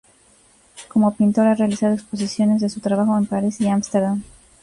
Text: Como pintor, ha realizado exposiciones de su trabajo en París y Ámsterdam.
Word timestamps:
Como 0.87 1.13
pintor, 1.15 1.45
ha 1.45 1.53
realizado 1.53 1.93
exposiciones 1.93 2.59
de 2.59 2.69
su 2.69 2.79
trabajo 2.79 3.15
en 3.19 3.27
París 3.27 3.61
y 3.61 3.67
Ámsterdam. 3.67 4.23